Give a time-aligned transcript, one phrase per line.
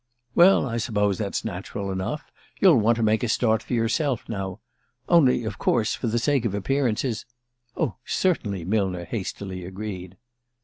[0.33, 2.31] "Well, I suppose that's natural enough.
[2.59, 4.59] You'll want to make a start for yourself now.
[5.07, 7.23] Only, of course, for the sake of appearances"
[7.77, 10.17] "Oh, certainly," Millner hastily agreed.